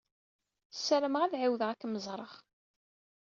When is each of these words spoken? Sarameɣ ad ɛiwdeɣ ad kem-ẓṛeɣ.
Sarameɣ 0.85 1.21
ad 1.23 1.33
ɛiwdeɣ 1.41 1.69
ad 1.69 1.77
kem-ẓṛeɣ. 1.79 2.33